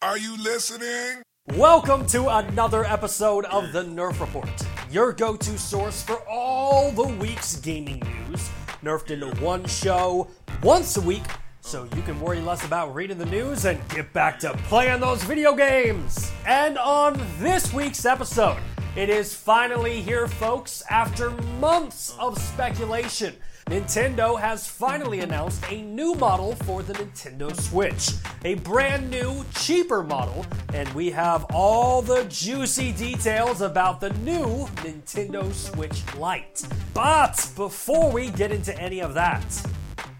[0.00, 1.24] Are you listening?
[1.56, 4.48] Welcome to another episode of the Nerf Report,
[4.92, 8.48] your go to source for all the week's gaming news,
[8.80, 10.28] nerfed into one show
[10.62, 11.24] once a week,
[11.62, 11.96] so oh.
[11.96, 15.56] you can worry less about reading the news and get back to playing those video
[15.56, 16.30] games.
[16.46, 18.58] And on this week's episode,
[18.94, 23.34] it is finally here, folks, after months of speculation.
[23.68, 28.12] Nintendo has finally announced a new model for the Nintendo Switch.
[28.46, 34.66] A brand new, cheaper model, and we have all the juicy details about the new
[34.76, 36.66] Nintendo Switch Lite.
[36.94, 39.44] But before we get into any of that,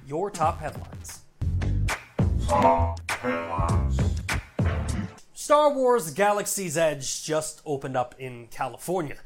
[0.06, 1.20] your top headlines.
[5.32, 9.16] Star Wars Galaxy's Edge just opened up in California.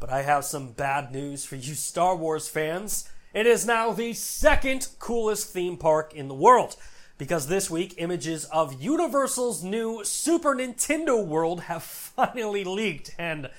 [0.00, 3.08] But I have some bad news for you Star Wars fans.
[3.34, 6.76] It is now the second coolest theme park in the world.
[7.18, 13.50] Because this week, images of Universal's new Super Nintendo World have finally leaked, and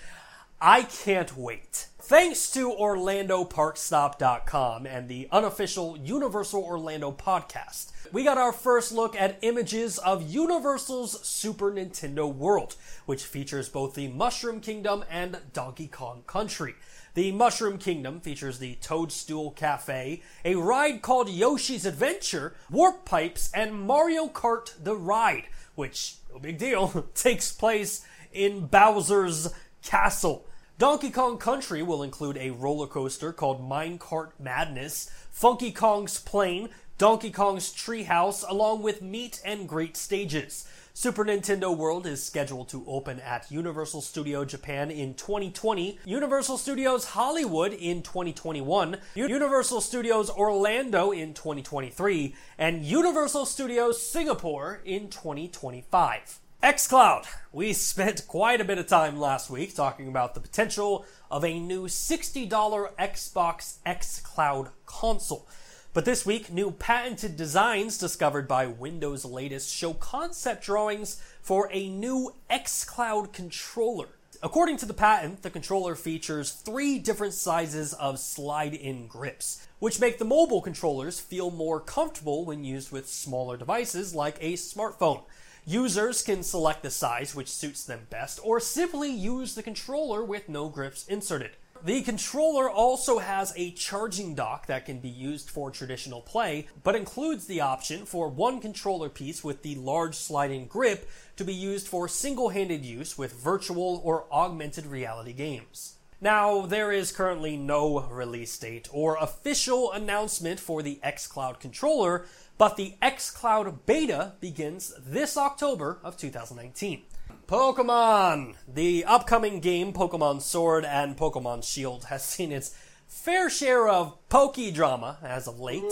[0.62, 1.88] I can't wait.
[2.00, 9.38] Thanks to OrlandoParkstop.com and the unofficial Universal Orlando podcast, we got our first look at
[9.44, 16.24] images of Universal's Super Nintendo World, which features both the Mushroom Kingdom and Donkey Kong
[16.26, 16.74] Country.
[17.16, 23.74] The Mushroom Kingdom features the Toadstool Cafe, a ride called Yoshi's Adventure, Warp Pipes, and
[23.74, 29.52] Mario Kart The Ride, which, no big deal, takes place in Bowser's
[29.82, 30.46] Castle.
[30.78, 37.32] Donkey Kong Country will include a roller coaster called Minecart Madness, Funky Kong's Plane, Donkey
[37.32, 40.68] Kong's Treehouse, along with meet and greet stages.
[40.94, 47.06] Super Nintendo World is scheduled to open at Universal Studio Japan in 2020, Universal Studios
[47.06, 56.40] Hollywood in 2021, Universal Studios Orlando in 2023, and Universal Studios Singapore in 2025.
[56.62, 57.26] xCloud.
[57.54, 61.60] We spent quite a bit of time last week talking about the potential of a
[61.60, 62.50] new $60
[62.98, 65.48] Xbox xCloud console.
[65.92, 71.90] But this week, new patented designs discovered by Windows latest show concept drawings for a
[71.90, 74.10] new xCloud controller.
[74.44, 80.00] According to the patent, the controller features three different sizes of slide in grips, which
[80.00, 85.24] make the mobile controllers feel more comfortable when used with smaller devices like a smartphone.
[85.66, 90.50] Users can select the size which suits them best, or simply use the controller with
[90.50, 91.52] no grips inserted.
[91.82, 96.94] The controller also has a charging dock that can be used for traditional play, but
[96.94, 101.88] includes the option for one controller piece with the large sliding grip to be used
[101.88, 105.96] for single handed use with virtual or augmented reality games.
[106.20, 112.26] Now, there is currently no release date or official announcement for the xCloud controller,
[112.58, 117.04] but the xCloud beta begins this October of 2019.
[117.50, 118.54] Pokemon!
[118.72, 122.76] The upcoming game, Pokemon Sword and Pokemon Shield, has seen its
[123.08, 125.92] fair share of pokey drama as of late.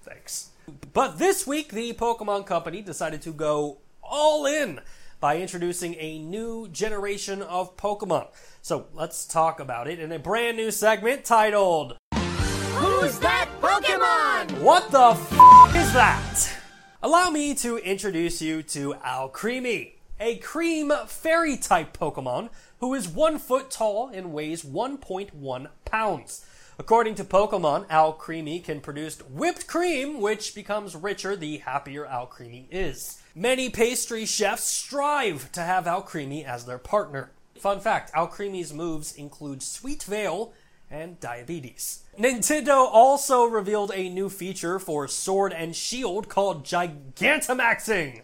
[0.00, 0.52] Thanks.
[0.94, 4.80] But this week, the Pokemon Company decided to go all in
[5.20, 8.28] by introducing a new generation of Pokemon.
[8.62, 14.62] So let's talk about it in a brand new segment titled Who's that Pokemon?
[14.62, 16.50] What the f is that?
[17.02, 22.50] Allow me to introduce you to Alcremie, a cream fairy type Pokemon
[22.80, 26.46] who is one foot tall and weighs 1.1 pounds.
[26.78, 33.22] According to Pokemon, Alcremie can produce whipped cream, which becomes richer the happier Alcremie is.
[33.34, 37.30] Many pastry chefs strive to have Alcremie as their partner.
[37.58, 40.52] Fun fact Alcremie's moves include Sweet Veil
[40.90, 42.04] and Diabetes.
[42.18, 48.22] Nintendo also revealed a new feature for Sword and Shield called Gigantamaxing.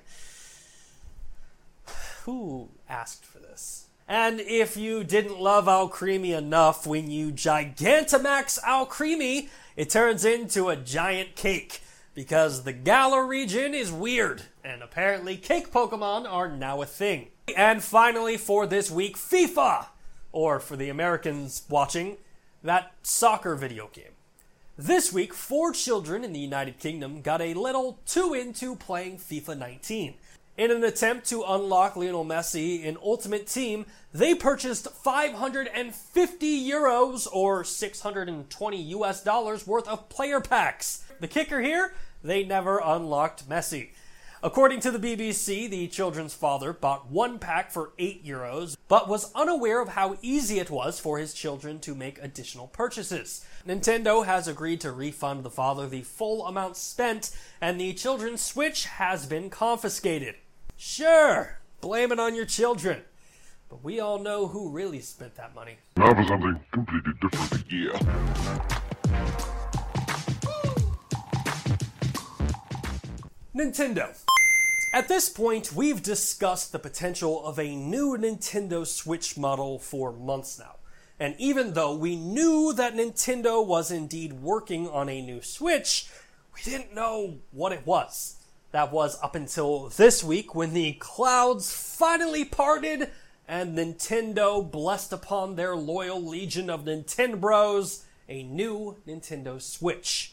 [2.24, 3.88] Who asked for this?
[4.06, 10.76] And if you didn't love Alcremie enough, when you Gigantamax Alcremie, it turns into a
[10.76, 11.80] giant cake.
[12.14, 17.28] Because the Galar region is weird, and apparently cake Pokemon are now a thing.
[17.56, 19.86] And finally, for this week, FIFA!
[20.30, 22.18] Or for the Americans watching,
[22.62, 24.12] that soccer video game.
[24.78, 29.58] This week, four children in the United Kingdom got a little too into playing FIFA
[29.58, 30.14] 19.
[30.58, 37.64] In an attempt to unlock Lionel Messi in Ultimate Team, they purchased 550 euros or
[37.64, 41.04] 620 US dollars worth of player packs.
[41.20, 43.92] The kicker here, they never unlocked Messi.
[44.44, 49.32] According to the BBC, the children's father bought one pack for 8 euros, but was
[49.34, 53.46] unaware of how easy it was for his children to make additional purchases.
[53.66, 58.84] Nintendo has agreed to refund the father the full amount spent, and the children's Switch
[58.86, 60.34] has been confiscated.
[60.84, 63.02] Sure, blame it on your children.
[63.68, 65.76] But we all know who really spent that money.
[65.96, 67.70] Now for something completely different.
[67.70, 67.98] Yeah.
[73.54, 74.18] Nintendo.
[74.92, 80.58] At this point, we've discussed the potential of a new Nintendo Switch model for months
[80.58, 80.74] now.
[81.20, 86.10] And even though we knew that Nintendo was indeed working on a new Switch,
[86.56, 88.41] we didn't know what it was.
[88.72, 93.10] That was up until this week when the clouds finally parted
[93.46, 100.32] and Nintendo blessed upon their loyal legion of Nintendobros a new Nintendo Switch.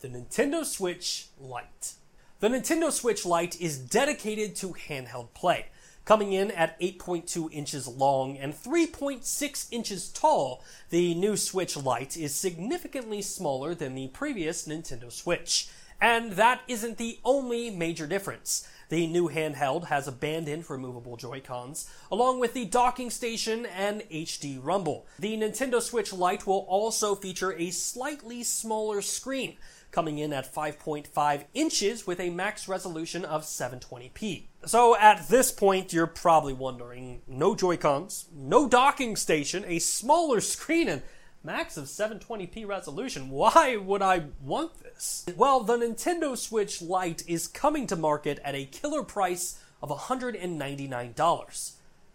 [0.00, 1.92] The Nintendo Switch Lite.
[2.40, 5.66] The Nintendo Switch Lite is dedicated to handheld play.
[6.06, 12.34] Coming in at 8.2 inches long and 3.6 inches tall, the new Switch Lite is
[12.34, 15.68] significantly smaller than the previous Nintendo Switch.
[16.00, 18.68] And that isn't the only major difference.
[18.90, 25.06] The new handheld has abandoned removable Joy-Cons, along with the docking station and HD rumble.
[25.18, 29.56] The Nintendo Switch Lite will also feature a slightly smaller screen,
[29.90, 34.44] coming in at 5.5 inches with a max resolution of 720p.
[34.66, 40.88] So at this point, you're probably wondering, no Joy-Cons, no docking station, a smaller screen,
[40.88, 41.02] and
[41.44, 43.28] max of 720p resolution.
[43.28, 45.26] Why would I want this?
[45.36, 51.72] Well, the Nintendo Switch Lite is coming to market at a killer price of $199.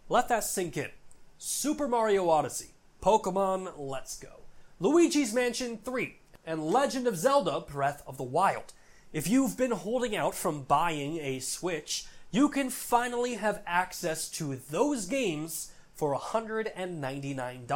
[0.09, 0.89] Let that sink in.
[1.37, 2.71] Super Mario Odyssey,
[3.03, 4.41] Pokemon Let's Go,
[4.79, 8.73] Luigi's Mansion 3, and Legend of Zelda Breath of the Wild.
[9.13, 14.55] If you've been holding out from buying a Switch, you can finally have access to
[14.55, 17.67] those games for $199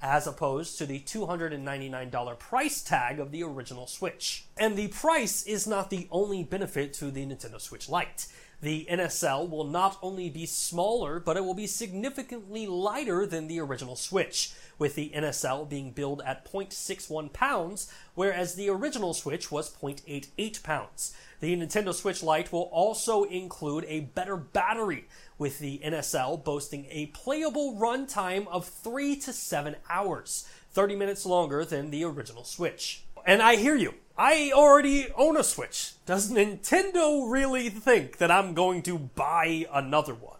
[0.00, 4.46] as opposed to the $299 price tag of the original Switch.
[4.56, 8.26] And the price is not the only benefit to the Nintendo Switch Lite.
[8.60, 13.60] The NSL will not only be smaller, but it will be significantly lighter than the
[13.60, 19.70] original Switch, with the NSL being billed at 0.61 pounds, whereas the original Switch was
[19.70, 21.14] 0.88 pounds.
[21.38, 25.06] The Nintendo Switch Lite will also include a better battery,
[25.38, 31.64] with the NSL boasting a playable runtime of 3 to 7 hours, 30 minutes longer
[31.64, 33.04] than the original Switch.
[33.26, 33.94] And I hear you.
[34.16, 35.92] I already own a Switch.
[36.04, 40.38] Does Nintendo really think that I'm going to buy another one?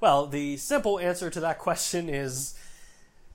[0.00, 2.58] Well, the simple answer to that question is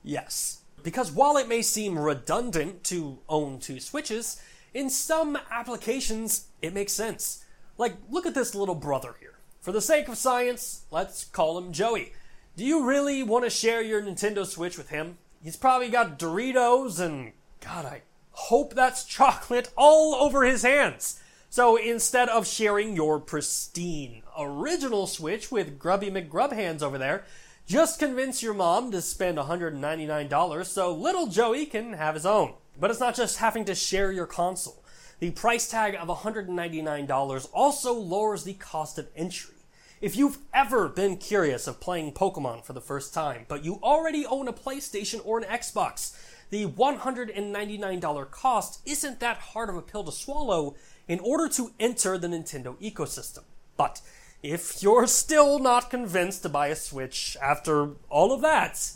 [0.04, 0.62] yes.
[0.84, 4.42] Because while it may seem redundant to own two Switches,
[4.74, 7.46] in some applications it makes sense.
[7.78, 9.40] Like, look at this little brother here.
[9.62, 12.14] For the sake of science, let's call him Joey.
[12.58, 15.18] Do you really want to share your Nintendo Switch with him?
[15.44, 18.02] He's probably got Doritos and, God, I
[18.38, 21.20] hope that's chocolate all over his hands.
[21.50, 27.26] So instead of sharing your pristine original Switch with Grubby McGrub hands over there,
[27.66, 32.54] just convince your mom to spend $199 so little Joey can have his own.
[32.80, 34.84] But it's not just having to share your console.
[35.20, 39.56] The price tag of $199 also lowers the cost of entry.
[40.00, 44.28] If you've ever been curious of playing Pokemon for the first time, but you already
[44.28, 46.16] own a PlayStation or an Xbox,
[46.50, 50.76] the $199 cost isn't that hard of a pill to swallow
[51.08, 53.44] in order to enter the Nintendo ecosystem.
[53.76, 54.02] But
[54.44, 58.92] if you're still not convinced to buy a Switch after all of that,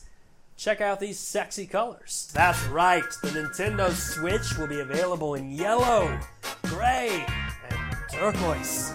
[0.55, 2.31] check out these sexy colors.
[2.33, 6.19] That's right, the Nintendo Switch will be available in yellow,
[6.63, 7.25] gray,
[7.69, 8.93] and turquoise.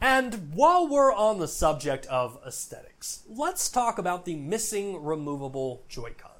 [0.00, 6.31] And while we're on the subject of aesthetics, let's talk about the missing removable Joy-Cons.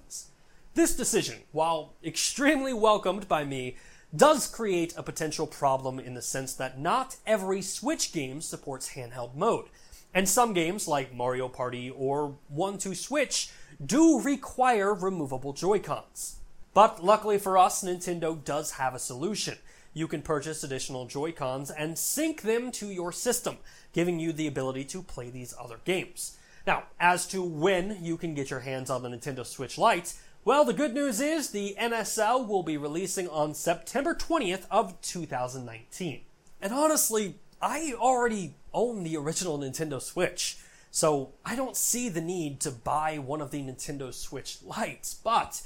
[0.74, 3.76] This decision, while extremely welcomed by me,
[4.14, 9.34] does create a potential problem in the sense that not every Switch game supports handheld
[9.34, 9.66] mode.
[10.14, 13.50] And some games, like Mario Party or 1 2 Switch,
[13.84, 16.36] do require removable Joy-Cons.
[16.72, 19.58] But luckily for us, Nintendo does have a solution.
[19.92, 23.58] You can purchase additional Joy-Cons and sync them to your system,
[23.92, 26.38] giving you the ability to play these other games.
[26.66, 30.14] Now, as to when you can get your hands on the Nintendo Switch Lite,
[30.44, 36.20] well, the good news is the NSL will be releasing on September 20th of 2019.
[36.60, 40.58] And honestly, I already own the original Nintendo Switch,
[40.90, 45.62] so I don't see the need to buy one of the Nintendo Switch Lites, but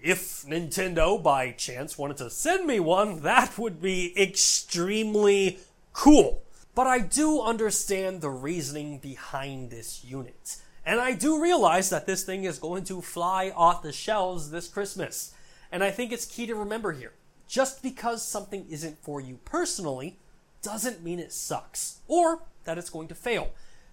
[0.00, 5.58] if Nintendo by chance wanted to send me one, that would be extremely
[5.92, 6.42] cool.
[6.74, 10.56] But I do understand the reasoning behind this unit.
[10.84, 14.68] And I do realize that this thing is going to fly off the shelves this
[14.68, 15.32] Christmas.
[15.70, 17.12] And I think it's key to remember here.
[17.46, 20.18] Just because something isn't for you personally
[20.62, 23.50] doesn't mean it sucks or that it's going to fail.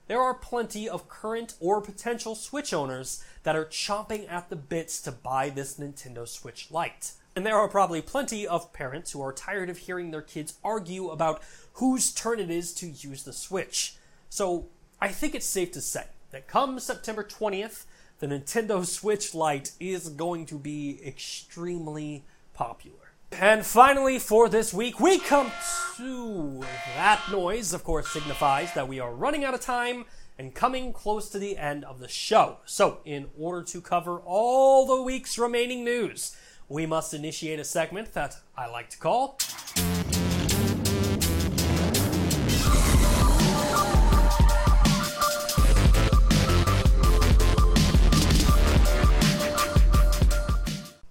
[0.08, 5.00] there are plenty of current or potential Switch owners that are chomping at the bits
[5.02, 7.12] to buy this Nintendo Switch Lite.
[7.36, 11.10] And there are probably plenty of parents who are tired of hearing their kids argue
[11.10, 11.44] about
[11.74, 13.98] whose turn it is to use the Switch.
[14.30, 14.66] So
[15.00, 17.86] I think it's safe to say that come September 20th,
[18.20, 22.96] the Nintendo Switch Lite is going to be extremely popular.
[23.32, 25.52] And finally, for this week, we come
[25.98, 26.62] to
[26.96, 30.06] that noise, of course, signifies that we are running out of time
[30.38, 32.58] and coming close to the end of the show.
[32.66, 36.36] So, in order to cover all the week's remaining news,
[36.68, 39.38] we must initiate a segment that I like to call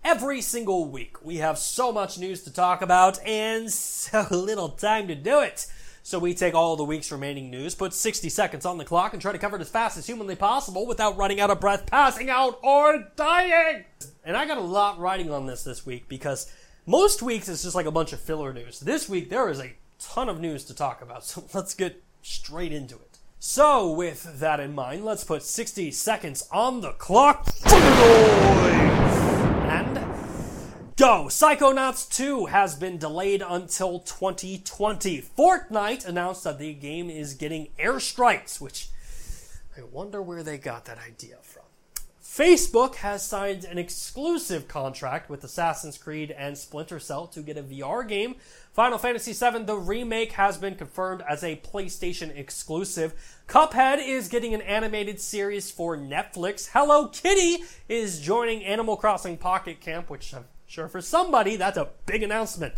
[0.08, 5.06] Every single week, we have so much news to talk about and so little time
[5.08, 5.66] to do it.
[6.02, 9.20] So we take all the week's remaining news, put 60 seconds on the clock, and
[9.20, 12.30] try to cover it as fast as humanly possible without running out of breath, passing
[12.30, 13.84] out, or dying.
[14.24, 16.50] And I got a lot riding on this this week because
[16.86, 18.80] most weeks it's just like a bunch of filler news.
[18.80, 22.72] This week there is a ton of news to talk about, so let's get straight
[22.72, 23.18] into it.
[23.40, 27.46] So, with that in mind, let's put 60 seconds on the clock.
[30.98, 31.26] Go!
[31.26, 35.22] Psychonauts 2 has been delayed until 2020.
[35.22, 38.88] Fortnite announced that the game is getting airstrikes, which
[39.76, 41.62] I wonder where they got that idea from.
[42.20, 47.62] Facebook has signed an exclusive contract with Assassin's Creed and Splinter Cell to get a
[47.62, 48.34] VR game.
[48.72, 53.14] Final Fantasy VII, the remake, has been confirmed as a PlayStation exclusive.
[53.46, 56.70] Cuphead is getting an animated series for Netflix.
[56.72, 61.88] Hello Kitty is joining Animal Crossing Pocket Camp, which I'm sure for somebody that's a
[62.06, 62.74] big announcement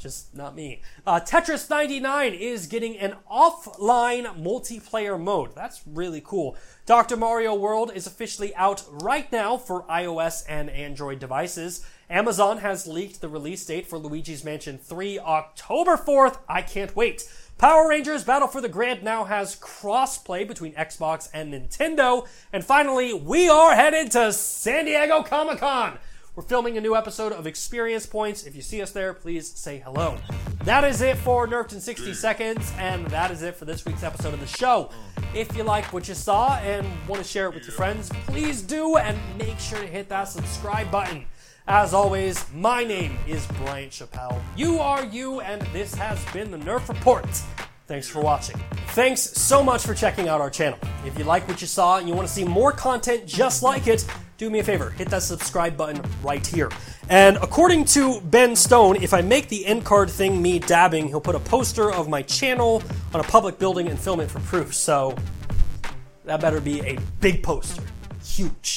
[0.00, 0.80] just not me.
[1.06, 5.54] Uh, Tetris 99 is getting an offline multiplayer mode.
[5.54, 6.56] That's really cool.
[6.86, 7.16] Dr.
[7.16, 11.86] Mario World is officially out right now for iOS and Android devices.
[12.08, 16.38] Amazon has leaked the release date for Luigi's Mansion 3 October 4th.
[16.48, 17.30] I can't wait.
[17.58, 22.26] Power Rangers Battle for the Grid now has crossplay between Xbox and Nintendo.
[22.52, 25.98] And finally, we are headed to San Diego Comic Con.
[26.40, 28.44] We're filming a new episode of Experience Points.
[28.46, 30.16] If you see us there, please say hello.
[30.64, 34.02] That is it for Nerfed in 60 Seconds, and that is it for this week's
[34.02, 34.88] episode of the show.
[35.34, 38.62] If you like what you saw and want to share it with your friends, please
[38.62, 41.26] do, and make sure to hit that subscribe button.
[41.68, 44.40] As always, my name is Bryant Chappel.
[44.56, 47.26] You are you, and this has been the Nerf Report.
[47.86, 48.56] Thanks for watching.
[48.92, 50.78] Thanks so much for checking out our channel.
[51.04, 53.88] If you like what you saw and you want to see more content just like
[53.88, 54.06] it,
[54.40, 56.70] do me a favor, hit that subscribe button right here.
[57.10, 61.20] And according to Ben Stone, if I make the end card thing me dabbing, he'll
[61.20, 62.82] put a poster of my channel
[63.12, 64.74] on a public building and film it for proof.
[64.74, 65.14] So
[66.24, 67.82] that better be a big poster.
[68.24, 68.68] Huge.